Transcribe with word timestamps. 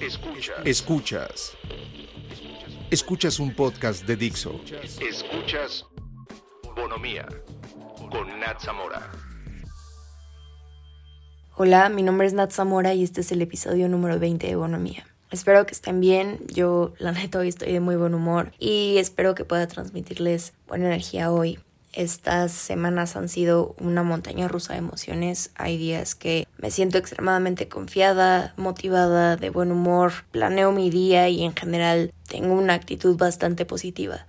Escuchas. 0.00 0.56
Escuchas. 0.64 1.56
Escuchas 2.88 3.40
un 3.40 3.52
podcast 3.52 4.06
de 4.06 4.14
Dixo. 4.14 4.60
Escuchas 5.00 5.84
Bonomía 6.76 7.26
con 8.08 8.28
Nat 8.38 8.60
Zamora. 8.60 9.10
Hola, 11.56 11.88
mi 11.88 12.04
nombre 12.04 12.28
es 12.28 12.32
Nat 12.32 12.52
Zamora 12.52 12.94
y 12.94 13.02
este 13.02 13.22
es 13.22 13.32
el 13.32 13.42
episodio 13.42 13.88
número 13.88 14.20
20 14.20 14.46
de 14.46 14.54
Bonomía. 14.54 15.04
Espero 15.32 15.66
que 15.66 15.72
estén 15.72 16.00
bien, 16.00 16.38
yo 16.46 16.94
la 16.98 17.10
neta 17.10 17.40
hoy 17.40 17.48
estoy 17.48 17.72
de 17.72 17.80
muy 17.80 17.96
buen 17.96 18.14
humor 18.14 18.52
y 18.60 18.98
espero 18.98 19.34
que 19.34 19.44
pueda 19.44 19.66
transmitirles 19.66 20.54
buena 20.68 20.86
energía 20.86 21.32
hoy. 21.32 21.58
Estas 21.92 22.52
semanas 22.52 23.16
han 23.16 23.28
sido 23.28 23.74
una 23.80 24.02
montaña 24.02 24.46
rusa 24.46 24.74
de 24.74 24.80
emociones. 24.80 25.50
Hay 25.54 25.78
días 25.78 26.14
que 26.14 26.46
me 26.58 26.70
siento 26.70 26.98
extremadamente 26.98 27.68
confiada, 27.68 28.52
motivada, 28.56 29.36
de 29.36 29.50
buen 29.50 29.72
humor, 29.72 30.12
planeo 30.30 30.70
mi 30.70 30.90
día 30.90 31.28
y 31.28 31.42
en 31.44 31.54
general 31.54 32.12
tengo 32.28 32.54
una 32.54 32.74
actitud 32.74 33.16
bastante 33.16 33.64
positiva. 33.64 34.26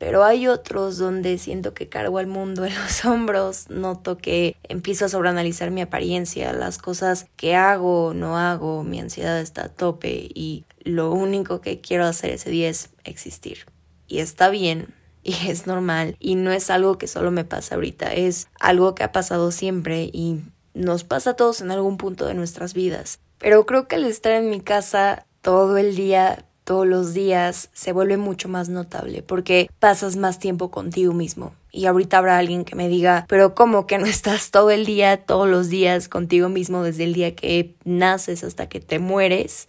Pero 0.00 0.24
hay 0.24 0.46
otros 0.46 0.96
donde 0.96 1.36
siento 1.36 1.74
que 1.74 1.88
cargo 1.88 2.18
al 2.18 2.26
mundo 2.26 2.64
en 2.64 2.74
los 2.74 3.04
hombros, 3.04 3.68
noto 3.68 4.16
que 4.16 4.56
empiezo 4.62 5.04
a 5.04 5.08
sobreanalizar 5.08 5.70
mi 5.70 5.82
apariencia, 5.82 6.52
las 6.52 6.78
cosas 6.78 7.26
que 7.36 7.54
hago 7.54 8.12
no 8.14 8.38
hago, 8.38 8.82
mi 8.82 8.98
ansiedad 8.98 9.40
está 9.40 9.66
a 9.66 9.68
tope 9.68 10.30
y 10.34 10.64
lo 10.84 11.12
único 11.12 11.60
que 11.60 11.80
quiero 11.80 12.04
hacer 12.04 12.30
ese 12.30 12.50
día 12.50 12.68
es 12.68 12.90
existir. 13.04 13.66
Y 14.06 14.18
está 14.18 14.48
bien, 14.48 14.94
y 15.22 15.34
es 15.48 15.66
normal 15.66 16.16
y 16.18 16.34
no 16.34 16.52
es 16.52 16.70
algo 16.70 16.98
que 16.98 17.08
solo 17.08 17.30
me 17.30 17.44
pasa 17.44 17.74
ahorita, 17.74 18.12
es 18.12 18.48
algo 18.58 18.94
que 18.94 19.04
ha 19.04 19.12
pasado 19.12 19.50
siempre 19.50 20.10
y 20.12 20.40
nos 20.74 21.04
pasa 21.04 21.30
a 21.30 21.36
todos 21.36 21.60
en 21.60 21.70
algún 21.70 21.96
punto 21.96 22.26
de 22.26 22.34
nuestras 22.34 22.74
vidas. 22.74 23.20
Pero 23.38 23.66
creo 23.66 23.88
que 23.88 23.96
el 23.96 24.04
estar 24.04 24.32
en 24.32 24.50
mi 24.50 24.60
casa 24.60 25.26
todo 25.40 25.78
el 25.78 25.96
día, 25.96 26.44
todos 26.64 26.86
los 26.86 27.14
días, 27.14 27.70
se 27.72 27.92
vuelve 27.92 28.16
mucho 28.18 28.48
más 28.48 28.68
notable 28.68 29.22
porque 29.22 29.70
pasas 29.78 30.16
más 30.16 30.38
tiempo 30.38 30.70
contigo 30.70 31.12
mismo. 31.12 31.54
Y 31.72 31.86
ahorita 31.86 32.18
habrá 32.18 32.36
alguien 32.36 32.64
que 32.64 32.76
me 32.76 32.88
diga, 32.88 33.24
pero 33.28 33.54
¿cómo 33.54 33.86
que 33.86 33.98
no 33.98 34.06
estás 34.06 34.50
todo 34.50 34.70
el 34.70 34.84
día, 34.84 35.24
todos 35.24 35.48
los 35.48 35.68
días 35.68 36.08
contigo 36.08 36.48
mismo 36.48 36.82
desde 36.82 37.04
el 37.04 37.14
día 37.14 37.34
que 37.34 37.74
naces 37.84 38.44
hasta 38.44 38.68
que 38.68 38.80
te 38.80 38.98
mueres? 38.98 39.68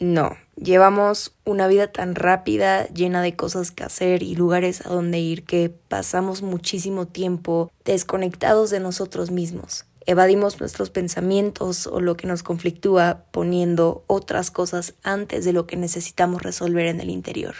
No, 0.00 0.36
llevamos 0.56 1.34
una 1.44 1.66
vida 1.66 1.90
tan 1.90 2.14
rápida, 2.14 2.86
llena 2.88 3.20
de 3.20 3.34
cosas 3.34 3.72
que 3.72 3.82
hacer 3.82 4.22
y 4.22 4.36
lugares 4.36 4.86
a 4.86 4.90
donde 4.90 5.18
ir 5.18 5.44
que 5.44 5.70
pasamos 5.70 6.42
muchísimo 6.42 7.06
tiempo 7.06 7.72
desconectados 7.84 8.70
de 8.70 8.78
nosotros 8.80 9.30
mismos. 9.30 9.86
Evadimos 10.06 10.60
nuestros 10.60 10.90
pensamientos 10.90 11.86
o 11.86 12.00
lo 12.00 12.16
que 12.16 12.26
nos 12.26 12.42
conflictúa 12.42 13.24
poniendo 13.30 14.04
otras 14.06 14.50
cosas 14.50 14.94
antes 15.02 15.44
de 15.44 15.52
lo 15.52 15.66
que 15.66 15.76
necesitamos 15.76 16.42
resolver 16.42 16.86
en 16.86 17.00
el 17.00 17.10
interior. 17.10 17.54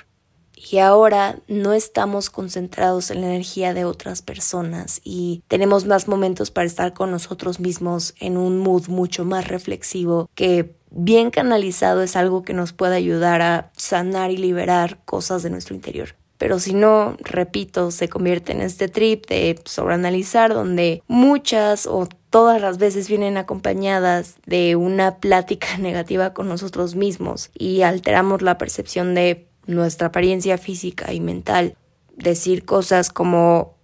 Y 0.71 0.79
ahora 0.79 1.39
no 1.47 1.73
estamos 1.73 2.31
concentrados 2.31 3.11
en 3.11 3.21
la 3.21 3.29
energía 3.29 3.75
de 3.75 3.85
otras 3.85 4.23
personas 4.23 5.01
y 5.05 5.43
tenemos 5.47 5.85
más 5.85 6.09
momentos 6.09 6.51
para 6.51 6.67
estar 6.67 6.95
con 6.95 7.11
nosotros 7.11 7.61
mismos 7.61 8.15
en 8.19 8.37
un 8.37 8.59
mood 8.59 8.89
mucho 8.89 9.25
más 9.25 9.47
reflexivo 9.47 10.29
que 10.35 10.78
bien 10.91 11.31
canalizado 11.31 12.03
es 12.03 12.17
algo 12.17 12.43
que 12.43 12.55
nos 12.55 12.73
puede 12.73 12.97
ayudar 12.97 13.43
a 13.43 13.71
sanar 13.77 14.31
y 14.31 14.37
liberar 14.37 14.99
cosas 15.05 15.43
de 15.43 15.51
nuestro 15.51 15.75
interior. 15.75 16.15
Pero 16.39 16.61
si 16.61 16.73
no, 16.73 17.17
repito, 17.19 17.91
se 17.91 18.09
convierte 18.09 18.53
en 18.53 18.63
este 18.63 18.89
trip 18.89 19.27
de 19.27 19.61
sobreanalizar 19.65 20.55
donde 20.55 21.03
muchas 21.09 21.87
o 21.87 22.09
todas 22.31 22.61
las 22.61 22.79
veces 22.79 23.09
vienen 23.09 23.37
acompañadas 23.37 24.37
de 24.47 24.77
una 24.77 25.17
plática 25.19 25.77
negativa 25.79 26.33
con 26.33 26.49
nosotros 26.49 26.95
mismos 26.95 27.51
y 27.55 27.83
alteramos 27.83 28.43
la 28.43 28.57
percepción 28.57 29.15
de 29.15 29.49
nuestra 29.67 30.09
apariencia 30.09 30.59
física 30.59 31.13
y 31.13 31.21
mental. 31.21 31.77
Decir 32.17 32.65
cosas 32.65 33.11
como 33.11 33.78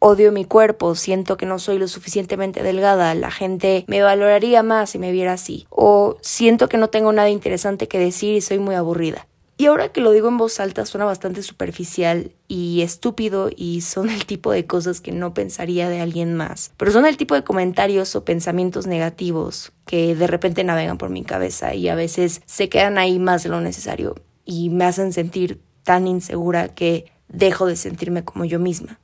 odio 0.00 0.32
mi 0.32 0.44
cuerpo, 0.44 0.96
siento 0.96 1.36
que 1.36 1.46
no 1.46 1.58
soy 1.60 1.78
lo 1.78 1.86
suficientemente 1.86 2.62
delgada, 2.62 3.14
la 3.14 3.30
gente 3.30 3.84
me 3.86 4.02
valoraría 4.02 4.62
más 4.64 4.90
si 4.90 4.98
me 4.98 5.12
viera 5.12 5.34
así, 5.34 5.66
o 5.70 6.16
siento 6.22 6.68
que 6.68 6.78
no 6.78 6.88
tengo 6.88 7.12
nada 7.12 7.30
interesante 7.30 7.86
que 7.86 7.98
decir 7.98 8.34
y 8.34 8.40
soy 8.40 8.58
muy 8.58 8.74
aburrida. 8.74 9.28
Y 9.60 9.66
ahora 9.66 9.92
que 9.92 10.00
lo 10.00 10.12
digo 10.12 10.28
en 10.28 10.38
voz 10.38 10.58
alta 10.58 10.86
suena 10.86 11.04
bastante 11.04 11.42
superficial 11.42 12.32
y 12.48 12.80
estúpido 12.80 13.50
y 13.54 13.82
son 13.82 14.08
el 14.08 14.24
tipo 14.24 14.52
de 14.52 14.66
cosas 14.66 15.02
que 15.02 15.12
no 15.12 15.34
pensaría 15.34 15.90
de 15.90 16.00
alguien 16.00 16.34
más. 16.34 16.72
Pero 16.78 16.92
son 16.92 17.04
el 17.04 17.18
tipo 17.18 17.34
de 17.34 17.44
comentarios 17.44 18.16
o 18.16 18.24
pensamientos 18.24 18.86
negativos 18.86 19.72
que 19.84 20.14
de 20.14 20.26
repente 20.26 20.64
navegan 20.64 20.96
por 20.96 21.10
mi 21.10 21.24
cabeza 21.24 21.74
y 21.74 21.90
a 21.90 21.94
veces 21.94 22.40
se 22.46 22.70
quedan 22.70 22.96
ahí 22.96 23.18
más 23.18 23.42
de 23.42 23.50
lo 23.50 23.60
necesario 23.60 24.14
y 24.46 24.70
me 24.70 24.86
hacen 24.86 25.12
sentir 25.12 25.60
tan 25.82 26.06
insegura 26.06 26.68
que 26.68 27.12
dejo 27.28 27.66
de 27.66 27.76
sentirme 27.76 28.24
como 28.24 28.46
yo 28.46 28.58
misma. 28.58 28.98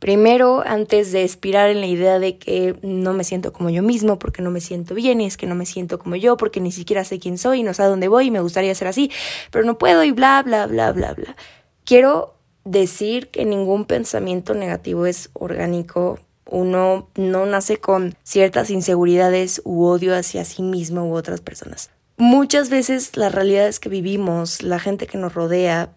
Primero, 0.00 0.62
antes 0.66 1.12
de 1.12 1.22
expirar 1.24 1.68
en 1.68 1.80
la 1.80 1.86
idea 1.86 2.18
de 2.18 2.38
que 2.38 2.74
no 2.80 3.12
me 3.12 3.22
siento 3.22 3.52
como 3.52 3.68
yo 3.68 3.82
mismo, 3.82 4.18
porque 4.18 4.40
no 4.40 4.50
me 4.50 4.62
siento 4.62 4.94
bien, 4.94 5.20
y 5.20 5.26
es 5.26 5.36
que 5.36 5.46
no 5.46 5.54
me 5.54 5.66
siento 5.66 5.98
como 5.98 6.16
yo, 6.16 6.38
porque 6.38 6.58
ni 6.58 6.72
siquiera 6.72 7.04
sé 7.04 7.18
quién 7.18 7.36
soy, 7.36 7.62
no 7.62 7.74
sé 7.74 7.82
a 7.82 7.86
dónde 7.88 8.08
voy, 8.08 8.28
y 8.28 8.30
me 8.30 8.40
gustaría 8.40 8.74
ser 8.74 8.88
así, 8.88 9.10
pero 9.50 9.66
no 9.66 9.76
puedo, 9.76 10.02
y 10.02 10.10
bla, 10.10 10.42
bla, 10.42 10.66
bla, 10.66 10.92
bla, 10.92 11.12
bla. 11.12 11.36
Quiero 11.84 12.34
decir 12.64 13.28
que 13.28 13.44
ningún 13.44 13.84
pensamiento 13.84 14.54
negativo 14.54 15.04
es 15.04 15.28
orgánico. 15.34 16.18
Uno 16.46 17.10
no 17.14 17.44
nace 17.44 17.76
con 17.76 18.14
ciertas 18.22 18.70
inseguridades 18.70 19.60
u 19.64 19.84
odio 19.84 20.16
hacia 20.16 20.46
sí 20.46 20.62
mismo 20.62 21.06
u 21.06 21.14
otras 21.14 21.42
personas. 21.42 21.90
Muchas 22.16 22.70
veces 22.70 23.18
las 23.18 23.34
realidades 23.34 23.80
que 23.80 23.90
vivimos, 23.90 24.62
la 24.62 24.78
gente 24.78 25.06
que 25.06 25.18
nos 25.18 25.34
rodea, 25.34 25.96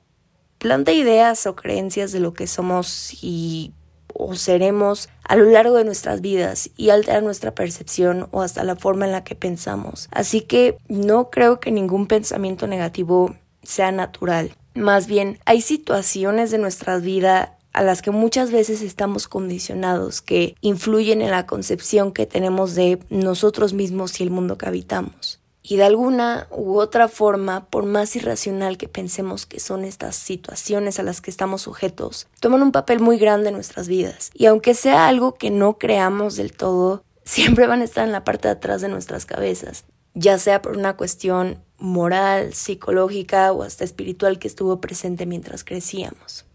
planta 0.58 0.92
ideas 0.92 1.48
o 1.48 1.56
creencias 1.56 2.12
de 2.12 2.20
lo 2.20 2.34
que 2.34 2.48
somos 2.48 3.18
y 3.22 3.74
o 4.14 4.36
seremos 4.36 5.10
a 5.24 5.36
lo 5.36 5.46
largo 5.46 5.78
de 5.78 5.84
nuestras 5.84 6.22
vidas 6.22 6.70
y 6.78 6.90
altera 6.90 7.22
nuestra 7.22 7.56
percepción 7.56 8.28
o 8.32 8.42
hasta 8.42 8.64
la 8.64 8.76
forma 8.76 9.06
en 9.06 9.12
la 9.12 9.24
que 9.24 9.36
pensamos. 9.36 10.08
Así 10.12 10.42
que 10.42 10.78
no 10.88 11.30
creo 11.30 11.60
que 11.60 11.72
ningún 11.72 12.08
pensamiento 12.08 12.68
negativo 12.68 13.36
sea 13.64 13.92
natural. 13.92 14.56
Más 14.76 15.08
bien, 15.08 15.40
hay 15.46 15.62
situaciones 15.62 16.52
de 16.52 16.58
nuestra 16.58 16.98
vida 16.98 17.58
a 17.74 17.82
las 17.82 18.02
que 18.02 18.12
muchas 18.12 18.52
veces 18.52 18.82
estamos 18.82 19.28
condicionados 19.28 20.22
que 20.22 20.56
influyen 20.62 21.22
en 21.22 21.32
la 21.32 21.46
concepción 21.48 22.12
que 22.12 22.26
tenemos 22.26 22.76
de 22.76 23.00
nosotros 23.10 23.74
mismos 23.74 24.20
y 24.20 24.24
el 24.24 24.30
mundo 24.30 24.58
que 24.58 24.68
habitamos. 24.68 25.43
Y 25.66 25.78
de 25.78 25.86
alguna 25.86 26.48
u 26.52 26.78
otra 26.78 27.08
forma, 27.08 27.66
por 27.68 27.86
más 27.86 28.18
irracional 28.18 28.78
que 28.78 28.90
pensemos 28.90 29.46
que 29.46 29.62
son 29.62 29.86
estas 29.86 30.18
situaciones 30.18 31.00
a 31.00 31.04
las 31.04 31.22
que 31.22 31.32
estamos 31.32 31.62
sujetos, 31.62 32.28
toman 32.42 32.62
un 32.62 32.74
papel 32.74 33.00
muy 33.00 33.18
grande 33.18 33.48
en 33.48 33.56
nuestras 33.56 33.88
vidas. 33.88 34.30
Y 34.34 34.48
aunque 34.48 34.74
sea 34.74 35.08
algo 35.08 35.36
que 35.36 35.52
no 35.52 35.78
creamos 35.78 36.36
del 36.36 36.52
todo, 36.52 37.06
siempre 37.24 37.66
van 37.66 37.80
a 37.80 37.86
estar 37.86 38.06
en 38.06 38.12
la 38.12 38.26
parte 38.26 38.50
de 38.50 38.56
atrás 38.56 38.82
de 38.82 38.90
nuestras 38.90 39.26
cabezas, 39.26 39.86
ya 40.14 40.38
sea 40.38 40.62
por 40.62 40.78
una 40.78 40.98
cuestión 40.98 41.64
moral, 41.78 42.54
psicológica 42.54 43.54
o 43.54 43.64
hasta 43.64 43.86
espiritual 43.86 44.40
que 44.40 44.50
estuvo 44.50 44.82
presente 44.82 45.26
mientras 45.26 45.64
crecíamos. 45.64 46.46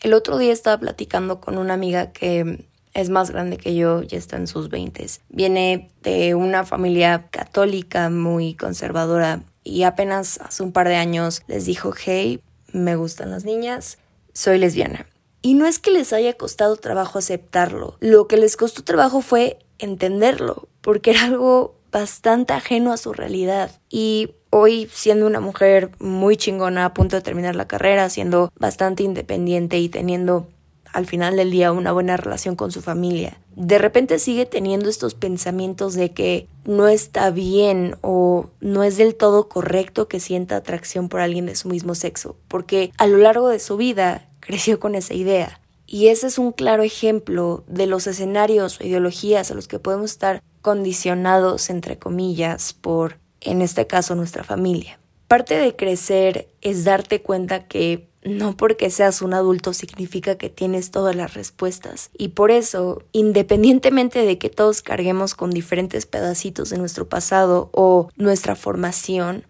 El 0.00 0.14
otro 0.14 0.36
día 0.36 0.52
estaba 0.52 0.78
platicando 0.78 1.40
con 1.40 1.58
una 1.58 1.74
amiga 1.74 2.12
que 2.12 2.66
es 2.94 3.10
más 3.10 3.30
grande 3.30 3.58
que 3.58 3.74
yo, 3.74 4.02
ya 4.02 4.18
está 4.18 4.36
en 4.36 4.46
sus 4.46 4.68
veintes. 4.68 5.20
Viene 5.28 5.90
de 6.02 6.34
una 6.34 6.64
familia 6.64 7.28
católica 7.30 8.10
muy 8.10 8.54
conservadora 8.54 9.42
y 9.64 9.82
apenas 9.82 10.38
hace 10.40 10.62
un 10.62 10.72
par 10.72 10.88
de 10.88 10.96
años 10.96 11.42
les 11.46 11.66
dijo, 11.66 11.92
hey, 12.04 12.40
me 12.72 12.96
gustan 12.96 13.30
las 13.30 13.44
niñas, 13.44 13.98
soy 14.32 14.58
lesbiana. 14.58 15.06
Y 15.42 15.54
no 15.54 15.66
es 15.66 15.78
que 15.78 15.90
les 15.90 16.12
haya 16.12 16.34
costado 16.34 16.76
trabajo 16.76 17.18
aceptarlo, 17.18 17.96
lo 18.00 18.26
que 18.26 18.36
les 18.36 18.56
costó 18.56 18.82
trabajo 18.82 19.20
fue 19.20 19.58
entenderlo, 19.78 20.68
porque 20.80 21.10
era 21.10 21.24
algo 21.24 21.76
bastante 21.92 22.52
ajeno 22.52 22.92
a 22.92 22.96
su 22.96 23.12
realidad. 23.12 23.70
Y 23.88 24.34
hoy, 24.50 24.88
siendo 24.92 25.26
una 25.26 25.40
mujer 25.40 25.90
muy 25.98 26.36
chingona, 26.36 26.84
a 26.84 26.94
punto 26.94 27.16
de 27.16 27.22
terminar 27.22 27.56
la 27.56 27.68
carrera, 27.68 28.10
siendo 28.10 28.50
bastante 28.58 29.02
independiente 29.02 29.78
y 29.78 29.88
teniendo 29.88 30.48
al 30.92 31.06
final 31.06 31.36
del 31.36 31.50
día 31.50 31.72
una 31.72 31.92
buena 31.92 32.16
relación 32.16 32.56
con 32.56 32.72
su 32.72 32.82
familia, 32.82 33.38
de 33.56 33.78
repente 33.78 34.18
sigue 34.18 34.46
teniendo 34.46 34.88
estos 34.88 35.14
pensamientos 35.14 35.94
de 35.94 36.12
que 36.12 36.46
no 36.64 36.86
está 36.86 37.30
bien 37.30 37.96
o 38.02 38.50
no 38.60 38.84
es 38.84 38.96
del 38.96 39.16
todo 39.16 39.48
correcto 39.48 40.06
que 40.06 40.20
sienta 40.20 40.56
atracción 40.56 41.08
por 41.08 41.20
alguien 41.20 41.46
de 41.46 41.56
su 41.56 41.68
mismo 41.68 41.94
sexo, 41.94 42.36
porque 42.46 42.92
a 42.98 43.06
lo 43.06 43.18
largo 43.18 43.48
de 43.48 43.58
su 43.58 43.76
vida 43.76 44.28
creció 44.40 44.78
con 44.78 44.94
esa 44.94 45.14
idea. 45.14 45.60
Y 45.86 46.08
ese 46.08 46.26
es 46.26 46.38
un 46.38 46.52
claro 46.52 46.82
ejemplo 46.82 47.64
de 47.66 47.86
los 47.86 48.06
escenarios 48.06 48.78
o 48.78 48.84
ideologías 48.84 49.50
a 49.50 49.54
los 49.54 49.68
que 49.68 49.78
podemos 49.78 50.12
estar 50.12 50.42
condicionados, 50.60 51.70
entre 51.70 51.98
comillas, 51.98 52.74
por, 52.74 53.18
en 53.40 53.62
este 53.62 53.86
caso, 53.86 54.14
nuestra 54.14 54.44
familia. 54.44 55.00
Parte 55.28 55.56
de 55.56 55.74
crecer 55.74 56.48
es 56.60 56.84
darte 56.84 57.22
cuenta 57.22 57.66
que 57.66 58.07
no 58.24 58.56
porque 58.56 58.90
seas 58.90 59.22
un 59.22 59.34
adulto 59.34 59.72
significa 59.72 60.36
que 60.36 60.50
tienes 60.50 60.90
todas 60.90 61.14
las 61.14 61.34
respuestas. 61.34 62.10
Y 62.16 62.28
por 62.28 62.50
eso, 62.50 63.02
independientemente 63.12 64.24
de 64.24 64.38
que 64.38 64.50
todos 64.50 64.82
carguemos 64.82 65.34
con 65.34 65.50
diferentes 65.50 66.06
pedacitos 66.06 66.70
de 66.70 66.78
nuestro 66.78 67.08
pasado 67.08 67.70
o 67.72 68.10
nuestra 68.16 68.56
formación, 68.56 69.44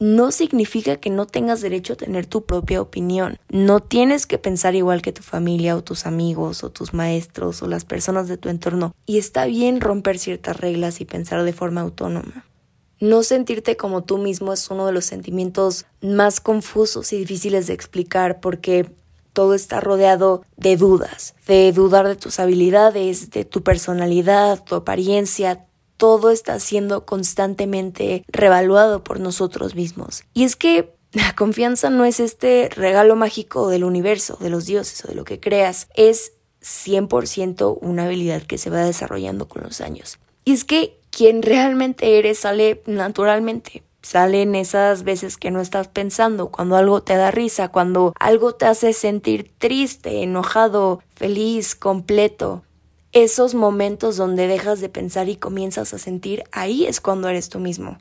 no 0.00 0.32
significa 0.32 0.96
que 0.96 1.10
no 1.10 1.26
tengas 1.26 1.60
derecho 1.60 1.92
a 1.92 1.96
tener 1.96 2.26
tu 2.26 2.44
propia 2.44 2.80
opinión. 2.80 3.38
No 3.50 3.80
tienes 3.80 4.26
que 4.26 4.38
pensar 4.38 4.74
igual 4.74 5.02
que 5.02 5.12
tu 5.12 5.22
familia 5.22 5.76
o 5.76 5.84
tus 5.84 6.06
amigos 6.06 6.64
o 6.64 6.70
tus 6.70 6.94
maestros 6.94 7.62
o 7.62 7.68
las 7.68 7.84
personas 7.84 8.26
de 8.26 8.38
tu 8.38 8.48
entorno. 8.48 8.94
Y 9.04 9.18
está 9.18 9.44
bien 9.44 9.80
romper 9.80 10.18
ciertas 10.18 10.58
reglas 10.58 11.02
y 11.02 11.04
pensar 11.04 11.44
de 11.44 11.52
forma 11.52 11.82
autónoma. 11.82 12.46
No 13.00 13.22
sentirte 13.22 13.76
como 13.76 14.04
tú 14.04 14.18
mismo 14.18 14.52
es 14.52 14.70
uno 14.70 14.86
de 14.86 14.92
los 14.92 15.06
sentimientos 15.06 15.86
más 16.02 16.40
confusos 16.40 17.12
y 17.12 17.18
difíciles 17.18 17.66
de 17.66 17.72
explicar 17.72 18.40
porque 18.40 18.90
todo 19.32 19.54
está 19.54 19.80
rodeado 19.80 20.42
de 20.56 20.76
dudas, 20.76 21.34
de 21.46 21.72
dudar 21.72 22.06
de 22.06 22.16
tus 22.16 22.38
habilidades, 22.38 23.30
de 23.30 23.44
tu 23.44 23.62
personalidad, 23.62 24.62
tu 24.62 24.74
apariencia, 24.74 25.66
todo 25.96 26.30
está 26.30 26.58
siendo 26.60 27.04
constantemente 27.04 28.24
revaluado 28.28 29.04
por 29.04 29.20
nosotros 29.20 29.74
mismos. 29.74 30.24
Y 30.34 30.44
es 30.44 30.56
que 30.56 30.94
la 31.12 31.34
confianza 31.34 31.90
no 31.90 32.04
es 32.04 32.20
este 32.20 32.68
regalo 32.74 33.16
mágico 33.16 33.68
del 33.68 33.84
universo, 33.84 34.36
de 34.40 34.50
los 34.50 34.66
dioses 34.66 35.04
o 35.04 35.08
de 35.08 35.14
lo 35.14 35.24
que 35.24 35.40
creas, 35.40 35.88
es 35.94 36.32
100% 36.62 37.78
una 37.80 38.04
habilidad 38.04 38.42
que 38.42 38.58
se 38.58 38.70
va 38.70 38.84
desarrollando 38.84 39.48
con 39.48 39.62
los 39.62 39.80
años. 39.80 40.18
Y 40.44 40.52
es 40.52 40.64
que 40.64 40.99
quien 41.10 41.42
realmente 41.42 42.18
eres 42.18 42.38
sale 42.38 42.82
naturalmente. 42.86 43.82
Salen 44.02 44.54
esas 44.54 45.04
veces 45.04 45.36
que 45.36 45.50
no 45.50 45.60
estás 45.60 45.88
pensando, 45.88 46.48
cuando 46.48 46.76
algo 46.76 47.02
te 47.02 47.16
da 47.16 47.30
risa, 47.30 47.68
cuando 47.68 48.14
algo 48.18 48.54
te 48.54 48.64
hace 48.64 48.94
sentir 48.94 49.52
triste, 49.58 50.22
enojado, 50.22 51.02
feliz, 51.14 51.74
completo 51.74 52.62
esos 53.12 53.54
momentos 53.54 54.16
donde 54.16 54.46
dejas 54.46 54.80
de 54.80 54.88
pensar 54.88 55.28
y 55.28 55.36
comienzas 55.36 55.92
a 55.94 55.98
sentir, 55.98 56.44
ahí 56.52 56.86
es 56.86 57.00
cuando 57.00 57.28
eres 57.28 57.48
tú 57.48 57.58
mismo. 57.58 57.98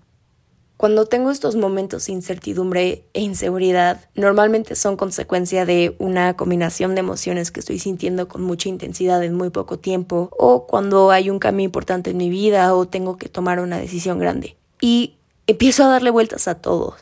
Cuando 0.80 1.08
tengo 1.08 1.30
estos 1.30 1.58
momentos 1.58 2.06
de 2.06 2.14
incertidumbre 2.14 3.04
e 3.12 3.20
inseguridad, 3.20 4.00
normalmente 4.16 4.76
son 4.76 4.96
consecuencia 4.96 5.66
de 5.66 5.94
una 6.00 6.38
combinación 6.38 6.96
de 6.96 7.02
emociones 7.02 7.52
que 7.52 7.60
estoy 7.60 7.80
sintiendo 7.80 8.30
con 8.30 8.44
mucha 8.44 8.70
intensidad 8.70 9.22
en 9.26 9.34
muy 9.34 9.50
poco 9.50 9.78
tiempo, 9.78 10.30
o 10.38 10.68
cuando 10.68 11.12
hay 11.12 11.30
un 11.30 11.40
cambio 11.40 11.66
importante 11.66 12.12
en 12.12 12.18
mi 12.18 12.30
vida 12.30 12.74
o 12.74 12.88
tengo 12.88 13.18
que 13.18 13.28
tomar 13.28 13.60
una 13.60 13.78
decisión 13.78 14.20
grande. 14.20 14.56
Y 14.80 15.18
empiezo 15.48 15.84
a 15.84 15.90
darle 15.90 16.12
vueltas 16.12 16.48
a 16.48 16.56
todo. 16.56 16.96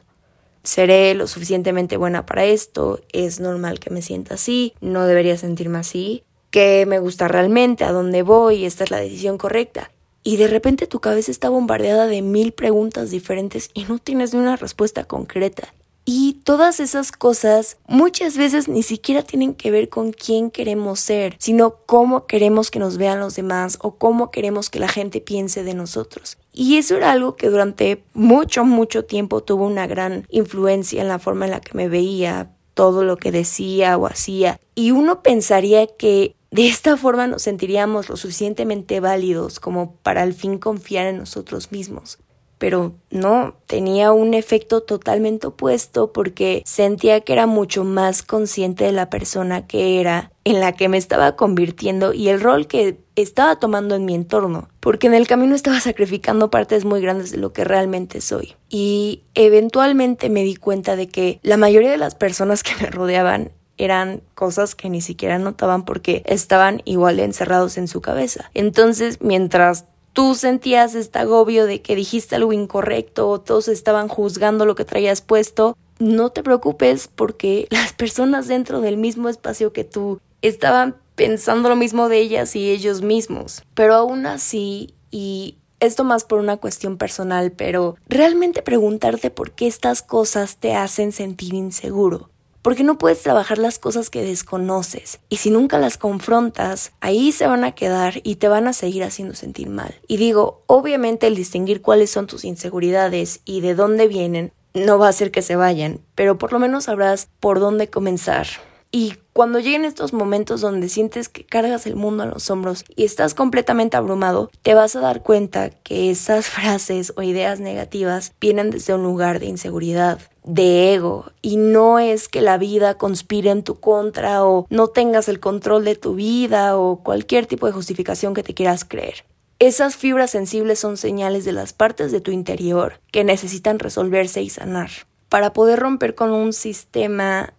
¿Seré 0.64 1.14
lo 1.14 1.28
suficientemente 1.28 1.98
buena 1.98 2.26
para 2.26 2.46
esto? 2.46 3.02
¿Es 3.14 3.40
normal 3.40 3.80
que 3.80 3.92
me 3.92 4.02
sienta 4.02 4.34
así? 4.34 4.74
¿No 4.82 5.06
debería 5.06 5.38
sentirme 5.38 5.78
así? 5.78 6.24
qué 6.50 6.86
me 6.88 6.98
gusta 6.98 7.28
realmente, 7.28 7.84
a 7.84 7.92
dónde 7.92 8.24
voy, 8.24 8.66
esta 8.66 8.84
es 8.84 8.92
la 8.92 8.98
decisión 8.98 9.38
correcta. 9.38 9.92
Y 10.28 10.36
de 10.36 10.48
repente 10.48 10.88
tu 10.88 11.00
cabeza 11.00 11.32
está 11.32 11.48
bombardeada 11.48 12.06
de 12.06 12.22
mil 12.22 12.52
preguntas 12.52 13.12
diferentes 13.12 13.70
y 13.74 13.86
no 13.86 13.98
tienes 13.98 14.34
ni 14.34 14.42
una 14.42 14.58
respuesta 14.58 15.06
concreta. 15.06 15.74
Y 16.04 16.42
todas 16.44 16.82
esas 16.82 17.14
cosas 17.14 17.78
muchas 17.88 18.36
veces 18.36 18.68
ni 18.68 18.84
siquiera 18.84 19.22
tienen 19.22 19.54
que 19.54 19.72
ver 19.72 19.88
con 19.88 20.12
quién 20.12 20.52
queremos 20.52 21.00
ser, 21.00 21.38
sino 21.40 21.78
cómo 21.86 22.26
queremos 22.26 22.72
que 22.72 22.80
nos 22.80 22.98
vean 22.98 23.22
los 23.22 23.38
demás 23.38 23.80
o 23.82 23.96
cómo 23.96 24.30
queremos 24.30 24.70
que 24.70 24.82
la 24.82 24.90
gente 24.90 25.22
piense 25.22 25.64
de 25.64 25.74
nosotros. 25.74 26.38
Y 26.52 26.76
eso 26.76 26.98
era 26.98 27.14
algo 27.14 27.38
que 27.38 27.48
durante 27.48 28.04
mucho, 28.14 28.66
mucho 28.66 29.06
tiempo 29.06 29.44
tuvo 29.44 29.66
una 29.66 29.88
gran 29.88 30.28
influencia 30.30 31.02
en 31.02 31.08
la 31.08 31.20
forma 31.20 31.46
en 31.46 31.52
la 31.52 31.62
que 31.62 31.78
me 31.78 31.88
veía, 31.88 32.52
todo 32.74 33.04
lo 33.04 33.16
que 33.16 33.32
decía 33.32 33.98
o 33.98 34.06
hacía. 34.06 34.60
Y 34.76 34.92
uno 34.92 35.24
pensaría 35.24 35.88
que 35.88 36.36
de 36.52 36.68
esta 36.68 36.98
forma 36.98 37.28
nos 37.28 37.42
sentiríamos 37.42 38.10
lo 38.10 38.18
suficientemente 38.18 39.00
válidos 39.00 39.60
como 39.60 39.96
para 39.98 40.22
al 40.22 40.34
fin 40.34 40.58
confiar 40.58 41.08
en 41.08 41.18
nosotros 41.18 41.72
mismos. 41.72 42.20
Pero 42.58 42.96
no, 43.12 43.56
tenía 43.68 44.12
un 44.12 44.34
efecto 44.34 44.82
totalmente 44.82 45.48
opuesto 45.48 46.12
porque 46.12 46.64
sentía 46.66 47.22
que 47.22 47.34
era 47.34 47.46
mucho 47.46 47.84
más 47.84 48.24
consciente 48.24 48.86
de 48.86 48.92
la 48.92 49.12
persona 49.12 49.68
que 49.68 50.00
era, 50.00 50.32
en 50.44 50.60
la 50.60 50.72
que 50.72 50.90
me 50.90 50.98
estaba 50.98 51.36
convirtiendo 51.36 52.14
y 52.14 52.30
el 52.30 52.42
rol 52.42 52.66
que 52.66 53.00
estaba 53.16 53.58
tomando 53.58 53.96
en 53.96 54.06
mi 54.06 54.16
entorno, 54.16 54.70
porque 54.80 55.06
en 55.06 55.14
el 55.14 55.28
camino 55.28 55.54
estaba 55.54 55.80
sacrificando 55.80 56.50
partes 56.50 56.84
muy 56.84 57.02
grandes 57.02 57.32
de 57.32 57.38
lo 57.38 57.54
que 57.54 57.64
realmente 57.64 58.22
soy. 58.22 58.56
Y 58.70 59.24
eventualmente 59.36 60.30
me 60.30 60.44
di 60.44 60.56
cuenta 60.56 60.96
de 60.96 61.10
que 61.10 61.40
la 61.44 61.58
mayoría 61.58 61.92
de 61.92 61.98
las 61.98 62.16
personas 62.16 62.64
que 62.64 62.72
me 62.82 62.90
rodeaban 62.90 63.52
eran 63.78 64.22
cosas 64.36 64.76
que 64.76 64.90
ni 64.90 65.02
siquiera 65.02 65.40
notaban 65.40 65.86
porque 65.86 66.24
estaban 66.26 66.82
igual 66.86 67.20
encerrados 67.20 67.78
en 67.78 67.88
su 67.88 68.02
cabeza. 68.02 68.50
Entonces, 68.54 69.20
mientras 69.22 69.86
tú 70.14 70.36
sentías 70.36 70.96
este 70.96 71.20
agobio 71.20 71.66
de 71.66 71.82
que 71.82 71.96
dijiste 71.96 72.36
algo 72.36 72.54
incorrecto 72.54 73.30
o 73.30 73.40
todos 73.40 73.68
estaban 73.68 74.08
juzgando 74.08 74.66
lo 74.66 74.76
que 74.76 74.86
traías 74.86 75.22
puesto, 75.22 75.78
no 76.00 76.32
te 76.32 76.44
preocupes 76.44 77.08
porque 77.08 77.68
las 77.72 77.94
personas 77.94 78.48
dentro 78.48 78.82
del 78.82 78.98
mismo 78.98 79.30
espacio 79.30 79.74
que 79.74 79.84
tú 79.84 80.20
estaban 80.42 80.96
pensando 81.16 81.70
lo 81.70 81.76
mismo 81.76 82.10
de 82.10 82.20
ellas 82.20 82.56
y 82.56 82.70
ellos 82.70 83.02
mismos. 83.02 83.64
Pero 83.74 83.96
aún 83.96 84.26
así, 84.26 84.94
y 85.12 85.58
esto 85.80 86.04
más 86.04 86.24
por 86.24 86.40
una 86.40 86.58
cuestión 86.58 86.98
personal, 86.98 87.52
pero 87.52 87.96
realmente 88.08 88.62
preguntarte 88.62 89.30
por 89.30 89.52
qué 89.52 89.68
estas 89.68 90.02
cosas 90.02 90.58
te 90.58 90.76
hacen 90.76 91.12
sentir 91.12 91.54
inseguro 91.54 92.30
porque 92.68 92.84
no 92.84 92.98
puedes 92.98 93.24
trabajar 93.24 93.60
las 93.60 93.80
cosas 93.80 94.10
que 94.10 94.22
desconoces 94.22 95.22
y 95.30 95.38
si 95.38 95.52
nunca 95.52 95.80
las 95.80 95.98
confrontas, 95.98 96.92
ahí 97.00 97.32
se 97.32 97.48
van 97.48 97.64
a 97.64 97.72
quedar 97.72 98.16
y 98.24 98.36
te 98.36 98.50
van 98.50 98.68
a 98.68 98.74
seguir 98.74 99.06
haciendo 99.06 99.36
sentir 99.36 99.70
mal. 99.70 99.96
Y 100.06 100.18
digo, 100.18 100.64
obviamente 100.66 101.28
el 101.28 101.36
distinguir 101.36 101.82
cuáles 101.82 102.10
son 102.10 102.28
tus 102.28 102.44
inseguridades 102.44 103.40
y 103.46 103.62
de 103.62 103.74
dónde 103.74 104.10
vienen 104.10 104.52
no 104.74 105.00
va 105.00 105.06
a 105.06 105.12
hacer 105.12 105.32
que 105.32 105.42
se 105.44 105.56
vayan, 105.56 106.02
pero 106.14 106.38
por 106.38 106.52
lo 106.52 106.60
menos 106.60 106.84
sabrás 106.84 107.30
por 107.40 107.62
dónde 107.62 107.90
comenzar. 107.90 108.48
Y 108.92 109.16
cuando 109.32 109.60
lleguen 109.60 109.86
estos 109.86 110.12
momentos 110.12 110.62
donde 110.62 110.90
sientes 110.90 111.30
que 111.30 111.46
cargas 111.46 111.86
el 111.88 111.96
mundo 111.96 112.24
a 112.24 112.28
los 112.28 112.50
hombros 112.50 112.84
y 112.96 113.04
estás 113.04 113.34
completamente 113.34 113.96
abrumado, 113.96 114.50
te 114.62 114.74
vas 114.74 114.96
a 114.96 115.02
dar 115.02 115.24
cuenta 115.24 115.70
que 115.70 116.10
esas 116.10 116.46
frases 116.48 117.14
o 117.16 117.22
ideas 117.22 117.60
negativas 117.60 118.34
vienen 118.42 118.72
desde 118.72 118.94
un 118.94 119.04
lugar 119.04 119.40
de 119.40 119.46
inseguridad, 119.46 120.20
de 120.48 120.94
ego, 120.94 121.32
y 121.42 121.58
no 121.58 122.00
es 122.00 122.28
que 122.28 122.42
la 122.42 122.58
vida 122.58 122.98
conspire 122.98 123.52
en 123.52 123.64
tu 123.64 123.80
contra 123.80 124.46
o 124.46 124.66
no 124.70 124.88
tengas 124.88 125.30
el 125.30 125.40
control 125.40 125.86
de 125.86 125.96
tu 125.96 126.16
vida 126.16 126.78
o 126.78 127.04
cualquier 127.04 127.46
tipo 127.46 127.68
de 127.68 127.74
justificación 127.74 128.34
que 128.34 128.44
te 128.44 128.54
quieras 128.54 128.86
creer. 128.86 129.26
Esas 129.60 129.96
fibras 129.96 130.32
sensibles 130.32 130.80
son 130.80 130.98
señales 130.98 131.44
de 131.44 131.52
las 131.52 131.74
partes 131.74 132.12
de 132.12 132.22
tu 132.22 132.32
interior 132.32 133.02
que 133.12 133.24
necesitan 133.24 133.80
resolverse 133.80 134.42
y 134.42 134.50
sanar. 134.50 134.90
Para 135.30 135.52
poder 135.52 135.80
romper 135.80 136.16
con 136.16 136.32
un 136.32 136.54
sistema 136.54 137.54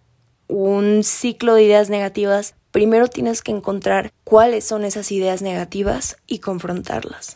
un 0.47 1.03
ciclo 1.03 1.53
de 1.53 1.63
ideas 1.63 1.89
negativas, 1.89 2.55
primero 2.71 3.07
tienes 3.07 3.41
que 3.41 3.51
encontrar 3.51 4.11
cuáles 4.23 4.65
son 4.65 4.83
esas 4.83 5.11
ideas 5.11 5.41
negativas 5.41 6.17
y 6.25 6.39
confrontarlas. 6.39 7.35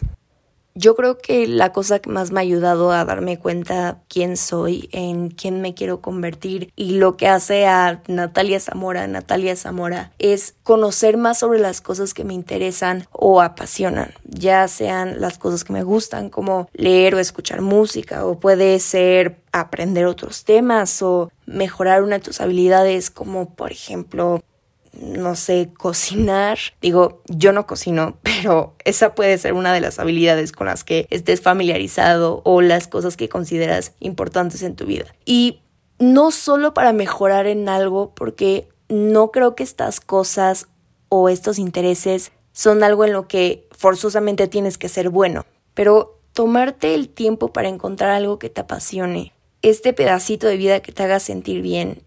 Yo 0.76 0.96
creo 0.96 1.20
que 1.20 1.46
la 1.48 1.72
cosa 1.72 2.00
que 2.00 2.10
más 2.10 2.32
me 2.32 2.40
ha 2.40 2.42
ayudado 2.42 2.92
a 2.92 3.06
darme 3.06 3.38
cuenta 3.38 4.02
quién 4.08 4.38
soy, 4.38 4.90
en 4.92 5.30
quién 5.30 5.62
me 5.62 5.76
quiero 5.76 6.02
convertir 6.02 6.72
y 6.76 6.94
lo 6.94 7.16
que 7.16 7.28
hace 7.28 7.68
a 7.68 8.02
Natalia 8.08 8.60
Zamora, 8.60 9.06
Natalia 9.08 9.56
Zamora, 9.56 10.12
es 10.18 10.56
conocer 10.64 11.18
más 11.18 11.38
sobre 11.38 11.60
las 11.60 11.82
cosas 11.82 12.16
que 12.16 12.24
me 12.24 12.34
interesan 12.34 13.08
o 13.12 13.42
apasionan, 13.42 14.14
ya 14.24 14.68
sean 14.68 15.22
las 15.22 15.38
cosas 15.38 15.64
que 15.64 15.74
me 15.74 15.84
gustan 15.84 16.32
como 16.32 16.68
leer 16.74 17.14
o 17.14 17.20
escuchar 17.20 17.62
música 17.62 18.26
o 18.26 18.40
puede 18.40 18.80
ser 18.80 19.44
aprender 19.52 20.08
otros 20.08 20.44
temas 20.44 21.04
o 21.04 21.32
mejorar 21.46 22.02
una 22.02 22.18
de 22.18 22.26
tus 22.26 22.42
habilidades 22.42 23.12
como 23.12 23.54
por 23.54 23.72
ejemplo 23.72 24.44
no 24.94 25.36
sé, 25.36 25.70
cocinar. 25.78 26.58
Digo, 26.82 27.22
yo 27.28 27.52
no 27.52 27.68
cocino, 27.68 28.18
pero 28.24 28.76
esa 28.86 29.16
puede 29.16 29.38
ser 29.38 29.54
una 29.54 29.74
de 29.74 29.82
las 29.82 30.00
habilidades 30.00 30.52
con 30.52 30.68
las 30.68 30.84
que 30.84 31.08
estés 31.10 31.42
familiarizado 31.42 32.42
o 32.46 32.62
las 32.62 32.88
cosas 32.88 33.18
que 33.18 33.30
consideras 33.30 33.94
importantes 34.00 34.62
en 34.64 34.76
tu 34.76 34.86
vida. 34.86 35.06
Y 35.26 35.62
no 36.00 36.32
solo 36.32 36.74
para 36.74 36.94
mejorar 36.94 37.48
en 37.48 37.70
algo, 37.70 38.14
porque 38.16 38.70
no 38.90 39.32
creo 39.32 39.56
que 39.56 39.64
estas 39.64 40.00
cosas 40.00 40.68
o 41.10 41.30
estos 41.30 41.60
intereses 41.60 42.32
son 42.52 42.84
algo 42.84 43.06
en 43.06 43.14
lo 43.14 43.28
que 43.28 43.68
forzosamente 43.72 44.48
tienes 44.48 44.78
que 44.78 44.90
ser 44.90 45.10
bueno, 45.10 45.46
pero 45.74 46.20
tomarte 46.34 46.94
el 46.94 47.10
tiempo 47.10 47.54
para 47.54 47.70
encontrar 47.70 48.12
algo 48.12 48.40
que 48.40 48.50
te 48.50 48.62
apasione, 48.62 49.34
este 49.62 49.94
pedacito 49.94 50.48
de 50.48 50.58
vida 50.58 50.82
que 50.82 50.92
te 50.92 51.04
haga 51.04 51.20
sentir 51.20 51.62
bien, 51.62 52.04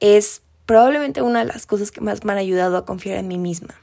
es 0.00 0.42
probablemente 0.66 1.22
una 1.22 1.40
de 1.40 1.46
las 1.46 1.66
cosas 1.66 1.90
que 1.90 2.00
más 2.00 2.24
me 2.24 2.32
han 2.32 2.38
ayudado 2.38 2.76
a 2.76 2.84
confiar 2.84 3.18
en 3.18 3.28
mí 3.28 3.38
misma. 3.38 3.74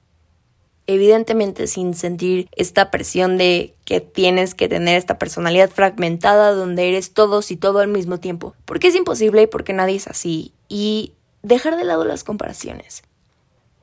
Evidentemente 0.88 1.68
sin 1.68 1.94
sentir 1.94 2.50
esta 2.56 2.92
presión 2.92 3.38
de 3.38 3.76
que 3.86 4.02
tienes 4.02 4.56
que 4.56 4.68
tener 4.68 4.98
esta 4.98 5.20
personalidad 5.20 5.70
fragmentada 5.70 6.52
donde 6.52 6.90
eres 6.90 7.14
todos 7.14 7.52
y 7.52 7.56
todo 7.56 7.80
al 7.80 7.88
mismo 7.88 8.20
tiempo, 8.20 8.56
porque 8.66 8.88
es 8.88 8.96
imposible 8.96 9.44
y 9.44 9.48
porque 9.48 9.74
nadie 9.74 9.96
es 9.96 10.08
así, 10.08 10.54
y 10.68 11.14
dejar 11.44 11.78
de 11.78 11.86
lado 11.86 12.04
las 12.04 12.24
comparaciones. 12.24 13.04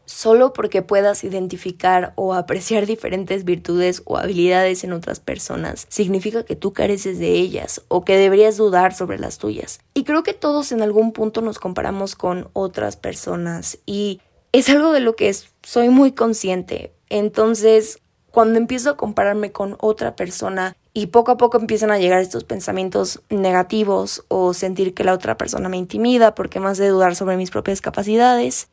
Solo 0.09 0.55
porque 0.55 0.81
puedas 0.81 1.23
identificar 1.23 2.15
o 2.17 2.33
apreciar 2.33 2.87
diferentes 2.87 3.45
virtudes 3.45 4.03
o 4.07 4.17
habilidades 4.17 4.83
en 4.83 4.95
otras 4.95 5.21
personas, 5.21 5.87
significa 5.91 6.45
que 6.45 6.57
tú 6.57 6.73
careces 6.73 7.19
de 7.19 7.33
ellas 7.33 7.83
o 7.89 8.05
que 8.05 8.17
deberías 8.17 8.57
dudar 8.57 8.95
sobre 8.95 9.19
las 9.19 9.37
tuyas. 9.37 9.81
Y 9.93 10.05
creo 10.05 10.23
que 10.23 10.33
todos 10.33 10.73
en 10.73 10.81
algún 10.81 11.13
punto 11.13 11.43
nos 11.43 11.59
comparamos 11.59 12.17
con 12.17 12.49
otras 12.55 12.97
personas 12.97 13.79
y 13.85 14.23
es 14.53 14.71
algo 14.71 14.93
de 14.93 15.01
lo 15.01 15.15
que 15.15 15.31
soy 15.63 15.91
muy 15.91 16.13
consciente. 16.13 16.95
Entonces, 17.11 18.01
cuando 18.31 18.59
empiezo 18.59 18.91
a 18.91 18.97
compararme 18.97 19.53
con 19.53 19.77
otra 19.79 20.17
persona 20.17 20.75
y 20.95 21.09
poco 21.09 21.33
a 21.33 21.37
poco 21.37 21.59
empiezan 21.59 21.91
a 21.91 21.99
llegar 21.99 22.21
estos 22.21 22.45
pensamientos 22.45 23.21
negativos 23.29 24.25
o 24.29 24.55
sentir 24.55 24.95
que 24.95 25.05
la 25.05 25.13
otra 25.13 25.37
persona 25.37 25.69
me 25.69 25.77
intimida 25.77 26.35
porque 26.35 26.61
más 26.61 26.79
de 26.79 26.89
dudar 26.89 27.15
sobre 27.15 27.37
mis 27.37 27.51
propias 27.51 27.83
capacidades, 27.83 28.69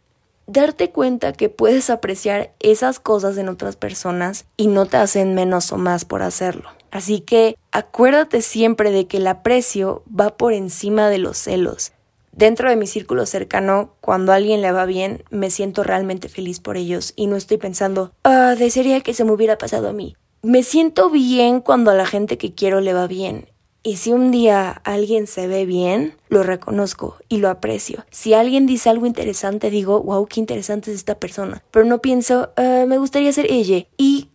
darte 0.47 0.91
cuenta 0.91 1.33
que 1.33 1.49
puedes 1.49 1.89
apreciar 1.89 2.53
esas 2.59 2.99
cosas 2.99 3.37
en 3.37 3.49
otras 3.49 3.75
personas 3.75 4.45
y 4.57 4.67
no 4.67 4.85
te 4.85 4.97
hacen 4.97 5.35
menos 5.35 5.71
o 5.71 5.77
más 5.77 6.05
por 6.05 6.21
hacerlo. 6.21 6.69
Así 6.91 7.19
que 7.19 7.57
acuérdate 7.71 8.41
siempre 8.41 8.91
de 8.91 9.07
que 9.07 9.17
el 9.17 9.27
aprecio 9.27 10.03
va 10.07 10.37
por 10.37 10.53
encima 10.53 11.09
de 11.09 11.17
los 11.17 11.37
celos. 11.37 11.91
Dentro 12.31 12.69
de 12.69 12.75
mi 12.75 12.85
círculo 12.85 13.25
cercano, 13.25 13.95
cuando 14.01 14.31
a 14.31 14.35
alguien 14.35 14.61
le 14.61 14.71
va 14.71 14.85
bien, 14.85 15.23
me 15.29 15.49
siento 15.49 15.83
realmente 15.83 16.29
feliz 16.29 16.59
por 16.59 16.77
ellos 16.77 17.13
y 17.15 17.27
no 17.27 17.37
estoy 17.37 17.57
pensando, 17.57 18.11
ah, 18.23 18.55
desearía 18.57 19.01
que 19.01 19.13
se 19.13 19.23
me 19.23 19.31
hubiera 19.31 19.57
pasado 19.57 19.89
a 19.89 19.93
mí. 19.93 20.15
Me 20.41 20.61
siento 20.61 21.09
bien 21.09 21.61
cuando 21.61 21.91
a 21.91 21.95
la 21.95 22.05
gente 22.05 22.37
que 22.37 22.53
quiero 22.53 22.81
le 22.81 22.93
va 22.93 23.07
bien 23.07 23.47
y 23.85 23.97
si 23.97 24.11
un 24.11 24.31
día 24.31 24.81
alguien 24.83 25.27
se 25.27 25.45
ve 25.45 25.67
bien, 25.67 26.17
lo 26.27 26.41
reconozco 26.41 27.17
y 27.29 27.37
lo 27.37 27.51
aprecio. 27.51 28.03
Si 28.09 28.33
alguien 28.33 28.65
dice 28.65 28.89
algo 28.89 29.05
interesante, 29.05 29.69
digo, 29.69 30.01
wow, 30.01 30.25
qué 30.25 30.39
interesante 30.39 30.89
es 30.89 30.97
esta 30.97 31.19
persona. 31.19 31.63
Pero 31.69 31.85
no 31.85 32.01
pienso, 32.01 32.51
ah, 32.57 32.85
me 32.87 32.97
gustaría 32.97 33.31
ser 33.31 33.45
ella. 33.47 33.85
Y 33.95 34.31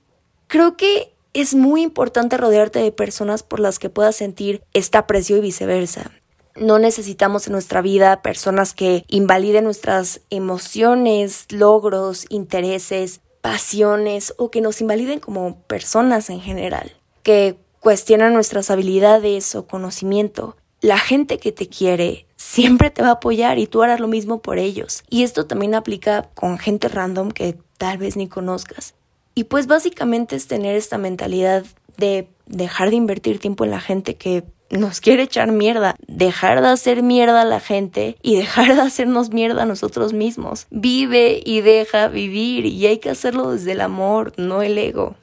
creo 0.47 0.77
que 0.77 1.13
es 1.35 1.57
muy 1.57 1.83
importante 1.83 2.37
rodearte 2.37 2.79
de 2.79 2.93
personas 2.93 3.43
por 3.43 3.59
las 3.59 3.81
que 3.81 3.91
puedas 3.91 4.15
sentir 4.15 4.63
este 4.73 4.99
aprecio 4.99 5.37
y 5.37 5.41
viceversa. 5.41 6.13
No 6.55 6.79
necesitamos 6.79 7.49
en 7.49 7.55
nuestra 7.55 7.83
vida 7.83 8.23
personas 8.23 8.73
que 8.73 9.05
invaliden 9.09 9.65
nuestras 9.65 10.21
emociones, 10.31 11.47
logros, 11.51 12.25
intereses, 12.29 13.21
pasiones 13.41 14.33
o 14.39 14.53
que 14.53 14.61
nos 14.61 14.81
invaliden 14.81 15.19
como 15.19 15.61
personas 15.63 16.31
en 16.31 16.41
general. 16.41 16.93
Que 17.25 17.59
cuestiona 17.81 18.31
nuestras 18.31 18.71
habilidades 18.71 19.55
o 19.55 19.67
conocimiento, 19.67 20.57
la 20.81 20.99
gente 20.99 21.39
que 21.39 21.53
te 21.53 21.69
quiere 21.69 22.27
siempre 22.37 22.91
te 22.91 23.03
va 23.03 23.09
a 23.09 23.13
apoyar 23.13 23.59
y 23.59 23.67
tú 23.67 23.83
harás 23.83 24.01
lo 24.01 24.09
mismo 24.09 24.41
por 24.41 24.59
ellos. 24.59 25.03
Y 25.11 25.25
esto 25.25 25.47
también 25.47 25.75
aplica 25.75 26.31
con 26.35 26.59
gente 26.59 26.89
random 26.89 27.31
que 27.31 27.59
tal 27.79 27.99
vez 27.99 28.17
ni 28.17 28.29
conozcas. 28.29 28.95
Y 29.35 29.45
pues 29.45 29.67
básicamente 29.67 30.37
es 30.37 30.47
tener 30.47 30.77
esta 30.77 30.99
mentalidad 30.99 31.65
de 31.97 32.29
dejar 32.47 32.91
de 32.91 32.97
invertir 32.97 33.39
tiempo 33.39 33.65
en 33.65 33.71
la 33.71 33.81
gente 33.81 34.17
que 34.17 34.45
nos 34.71 35.01
quiere 35.01 35.25
echar 35.25 35.51
mierda, 35.51 35.97
dejar 36.07 36.63
de 36.63 36.69
hacer 36.69 37.03
mierda 37.03 37.43
a 37.43 37.45
la 37.45 37.61
gente 37.61 38.17
y 38.23 38.37
dejar 38.37 38.75
de 38.75 38.83
hacernos 38.83 39.31
mierda 39.31 39.63
a 39.63 39.67
nosotros 39.67 40.13
mismos. 40.13 40.67
Vive 40.71 41.41
y 41.45 41.61
deja 41.61 42.09
vivir 42.09 42.67
y 42.67 42.87
hay 42.87 42.99
que 42.99 43.11
hacerlo 43.11 43.53
desde 43.53 43.73
el 43.73 43.81
amor, 43.81 44.33
no 44.37 44.63
el 44.63 44.79
ego. 44.79 45.17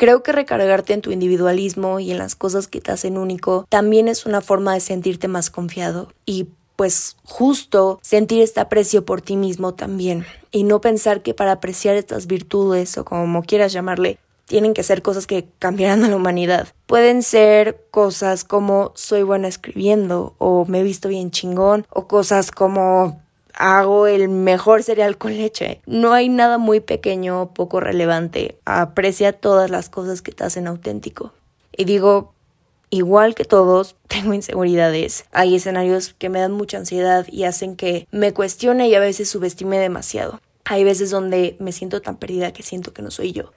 Creo 0.00 0.22
que 0.22 0.32
recargarte 0.32 0.94
en 0.94 1.02
tu 1.02 1.10
individualismo 1.10 2.00
y 2.00 2.10
en 2.10 2.16
las 2.16 2.34
cosas 2.34 2.68
que 2.68 2.80
te 2.80 2.90
hacen 2.90 3.18
único 3.18 3.66
también 3.68 4.08
es 4.08 4.24
una 4.24 4.40
forma 4.40 4.72
de 4.72 4.80
sentirte 4.80 5.28
más 5.28 5.50
confiado 5.50 6.10
y 6.24 6.48
pues 6.76 7.18
justo 7.22 7.98
sentir 8.00 8.40
este 8.40 8.60
aprecio 8.60 9.04
por 9.04 9.20
ti 9.20 9.36
mismo 9.36 9.74
también 9.74 10.24
y 10.52 10.62
no 10.64 10.80
pensar 10.80 11.20
que 11.20 11.34
para 11.34 11.52
apreciar 11.52 11.96
estas 11.96 12.26
virtudes 12.26 12.96
o 12.96 13.04
como 13.04 13.42
quieras 13.42 13.74
llamarle 13.74 14.18
tienen 14.46 14.72
que 14.72 14.84
ser 14.84 15.02
cosas 15.02 15.26
que 15.26 15.46
cambiarán 15.58 16.02
a 16.02 16.08
la 16.08 16.16
humanidad. 16.16 16.68
Pueden 16.86 17.22
ser 17.22 17.84
cosas 17.90 18.44
como 18.44 18.92
soy 18.94 19.22
buena 19.22 19.48
escribiendo 19.48 20.34
o 20.38 20.64
me 20.64 20.80
he 20.80 20.82
visto 20.82 21.10
bien 21.10 21.30
chingón 21.30 21.86
o 21.90 22.08
cosas 22.08 22.50
como 22.50 23.20
hago 23.60 24.06
el 24.06 24.30
mejor 24.30 24.82
cereal 24.82 25.18
con 25.18 25.36
leche. 25.36 25.82
No 25.84 26.14
hay 26.14 26.30
nada 26.30 26.56
muy 26.56 26.80
pequeño 26.80 27.42
o 27.42 27.50
poco 27.52 27.78
relevante. 27.78 28.58
Aprecia 28.64 29.34
todas 29.34 29.70
las 29.70 29.90
cosas 29.90 30.22
que 30.22 30.32
te 30.32 30.44
hacen 30.44 30.66
auténtico. 30.66 31.34
Y 31.76 31.84
digo, 31.84 32.32
igual 32.88 33.34
que 33.34 33.44
todos, 33.44 33.96
tengo 34.08 34.32
inseguridades. 34.32 35.26
Hay 35.30 35.54
escenarios 35.54 36.14
que 36.14 36.30
me 36.30 36.40
dan 36.40 36.52
mucha 36.52 36.78
ansiedad 36.78 37.26
y 37.30 37.44
hacen 37.44 37.76
que 37.76 38.08
me 38.10 38.32
cuestione 38.32 38.88
y 38.88 38.94
a 38.94 39.00
veces 39.00 39.28
subestime 39.28 39.78
demasiado. 39.78 40.40
Hay 40.64 40.82
veces 40.82 41.10
donde 41.10 41.56
me 41.58 41.72
siento 41.72 42.00
tan 42.00 42.16
perdida 42.16 42.54
que 42.54 42.62
siento 42.62 42.94
que 42.94 43.02
no 43.02 43.10
soy 43.10 43.32
yo. 43.32 43.52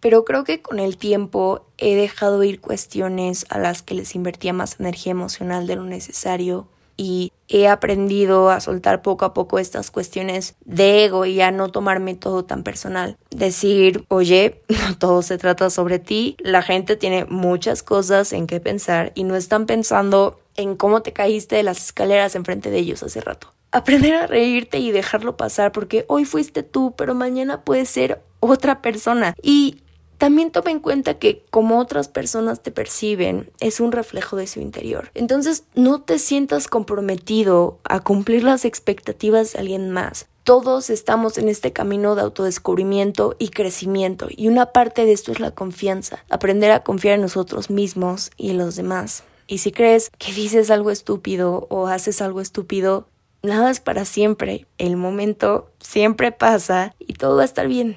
Pero 0.00 0.24
creo 0.24 0.42
que 0.42 0.60
con 0.60 0.80
el 0.80 0.96
tiempo 0.96 1.66
he 1.78 1.94
dejado 1.94 2.42
ir 2.42 2.60
cuestiones 2.60 3.46
a 3.48 3.58
las 3.58 3.82
que 3.82 3.94
les 3.94 4.16
invertía 4.16 4.52
más 4.52 4.80
energía 4.80 5.12
emocional 5.12 5.68
de 5.68 5.76
lo 5.76 5.84
necesario 5.84 6.66
y 6.96 7.32
he 7.48 7.68
aprendido 7.68 8.50
a 8.50 8.60
soltar 8.60 9.02
poco 9.02 9.24
a 9.24 9.34
poco 9.34 9.58
estas 9.58 9.90
cuestiones 9.90 10.54
de 10.64 11.04
ego 11.04 11.26
y 11.26 11.40
a 11.40 11.50
no 11.50 11.70
tomarme 11.70 12.14
todo 12.14 12.44
tan 12.44 12.62
personal. 12.62 13.16
Decir, 13.30 14.04
oye, 14.08 14.62
no 14.68 14.98
todo 14.98 15.22
se 15.22 15.38
trata 15.38 15.70
sobre 15.70 15.98
ti, 15.98 16.36
la 16.40 16.62
gente 16.62 16.96
tiene 16.96 17.24
muchas 17.26 17.82
cosas 17.82 18.32
en 18.32 18.46
qué 18.46 18.60
pensar 18.60 19.12
y 19.14 19.24
no 19.24 19.36
están 19.36 19.66
pensando 19.66 20.40
en 20.56 20.76
cómo 20.76 21.02
te 21.02 21.12
caíste 21.12 21.56
de 21.56 21.62
las 21.62 21.84
escaleras 21.84 22.34
enfrente 22.34 22.70
de 22.70 22.78
ellos 22.78 23.02
hace 23.02 23.20
rato. 23.20 23.52
Aprender 23.72 24.14
a 24.14 24.26
reírte 24.28 24.78
y 24.78 24.92
dejarlo 24.92 25.36
pasar 25.36 25.72
porque 25.72 26.04
hoy 26.06 26.24
fuiste 26.24 26.62
tú, 26.62 26.94
pero 26.96 27.14
mañana 27.14 27.62
puede 27.62 27.86
ser 27.86 28.22
otra 28.38 28.80
persona. 28.80 29.34
Y 29.42 29.82
también 30.18 30.50
toma 30.50 30.70
en 30.70 30.80
cuenta 30.80 31.18
que 31.18 31.44
como 31.50 31.78
otras 31.78 32.08
personas 32.08 32.62
te 32.62 32.70
perciben 32.70 33.50
es 33.60 33.80
un 33.80 33.92
reflejo 33.92 34.36
de 34.36 34.46
su 34.46 34.60
interior. 34.60 35.10
Entonces 35.14 35.64
no 35.74 36.02
te 36.02 36.18
sientas 36.18 36.68
comprometido 36.68 37.78
a 37.84 38.00
cumplir 38.00 38.44
las 38.44 38.64
expectativas 38.64 39.52
de 39.52 39.60
alguien 39.60 39.90
más. 39.90 40.26
Todos 40.44 40.90
estamos 40.90 41.38
en 41.38 41.48
este 41.48 41.72
camino 41.72 42.14
de 42.14 42.22
autodescubrimiento 42.22 43.34
y 43.38 43.48
crecimiento 43.48 44.28
y 44.30 44.48
una 44.48 44.66
parte 44.72 45.06
de 45.06 45.12
esto 45.12 45.32
es 45.32 45.40
la 45.40 45.52
confianza, 45.52 46.22
aprender 46.28 46.70
a 46.70 46.82
confiar 46.82 47.14
en 47.14 47.22
nosotros 47.22 47.70
mismos 47.70 48.30
y 48.36 48.50
en 48.50 48.58
los 48.58 48.76
demás. 48.76 49.24
Y 49.46 49.58
si 49.58 49.72
crees 49.72 50.10
que 50.18 50.32
dices 50.32 50.70
algo 50.70 50.90
estúpido 50.90 51.66
o 51.70 51.86
haces 51.86 52.20
algo 52.20 52.40
estúpido, 52.40 53.08
nada 53.42 53.70
es 53.70 53.80
para 53.80 54.04
siempre. 54.04 54.66
El 54.78 54.96
momento 54.96 55.70
siempre 55.80 56.32
pasa 56.32 56.94
y 56.98 57.14
todo 57.14 57.36
va 57.36 57.42
a 57.42 57.46
estar 57.46 57.68
bien. 57.68 57.96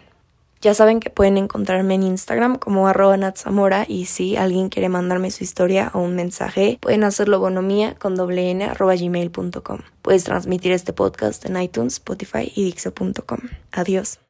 Ya 0.62 0.74
saben 0.74 1.00
que 1.00 1.10
pueden 1.10 1.38
encontrarme 1.38 1.96
en 1.96 2.04
Instagram 2.04 2.58
como 2.58 2.88
arroba 2.88 3.18
natzamora 3.18 3.86
y 3.88 4.06
si 4.06 4.36
alguien 4.36 4.70
quiere 4.70 4.90
mandarme 4.90 5.32
su 5.32 5.44
historia 5.44 5.92
o 5.94 6.00
un 6.00 6.16
mensaje, 6.16 6.78
pueden 6.82 7.04
hacerlo 7.04 7.40
bonomía 7.40 7.96
con 7.96 8.16
doble 8.16 8.52
n 8.52 8.66
arroba 8.66 8.96
gmail.com. 8.96 9.80
Puedes 10.02 10.24
transmitir 10.24 10.72
este 10.72 10.94
podcast 10.94 11.46
en 11.46 11.62
iTunes, 11.62 11.94
Spotify 11.94 12.52
y 12.56 12.66
Dixo.com. 12.66 13.40
Adiós. 13.72 14.27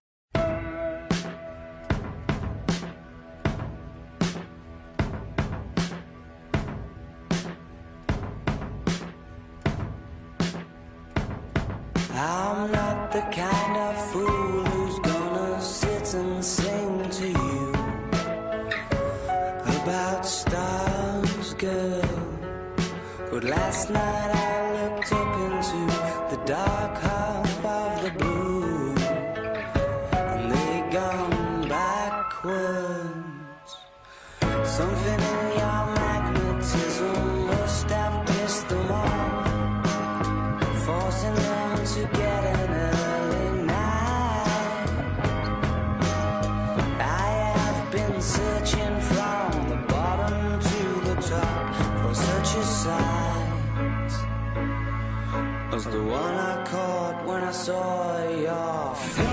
The 55.92 56.04
one 56.04 56.36
I 56.36 56.64
caught 56.66 57.26
when 57.26 57.44
I 57.44 57.52
saw 57.52 58.28
your 58.28 58.96
fingers 58.96 59.27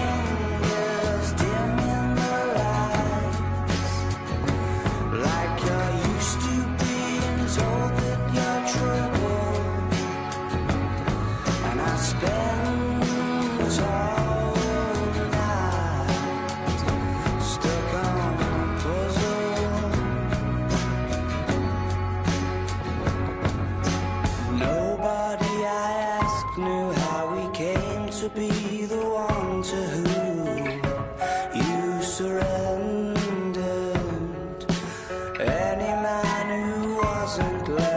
and 37.38 37.66
glass. 37.66 37.93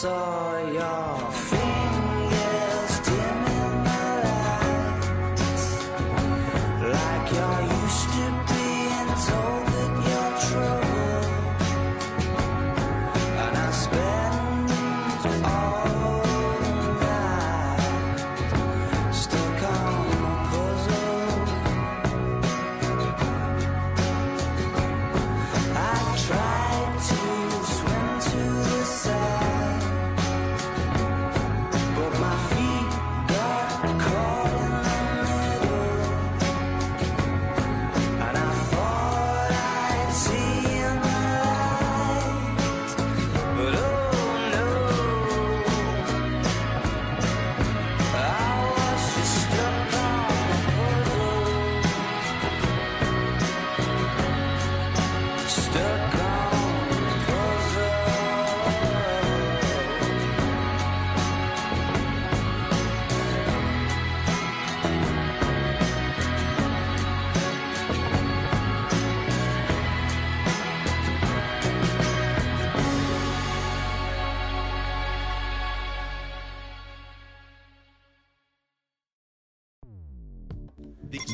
Saw 0.00 0.39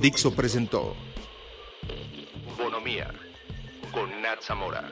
Dixo 0.06 0.30
presentó 0.30 0.94
Bonomía 2.56 3.12
con 3.90 4.22
Nat 4.22 4.40
Zamora. 4.40 4.88